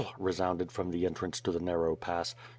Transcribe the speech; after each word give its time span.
resounded 0.17 0.71
from 0.71 0.89
the 0.89 1.05
entrance 1.05 1.39
to 1.39 1.51
the 1.51 1.59
nar 1.59 1.77
row 1.77 1.95
pass. 1.95 2.33